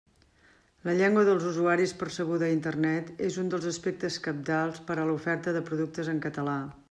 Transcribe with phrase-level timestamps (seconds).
[0.87, 5.57] La llengua dels usuaris percebuda a Internet és un dels aspectes cabdals per a l'oferta
[5.59, 6.61] de productes en català.